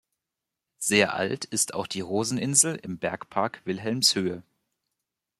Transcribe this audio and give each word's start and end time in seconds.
Sehr 0.79 1.13
alt 1.13 1.45
ist 1.45 1.75
auch 1.75 1.85
die 1.85 2.01
Roseninsel 2.01 2.75
im 2.77 2.97
Bergpark 2.97 3.61
Wilhelmshöhe. 3.67 4.41